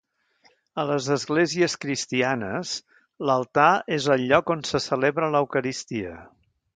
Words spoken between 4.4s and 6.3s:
on se celebra l'eucaristia.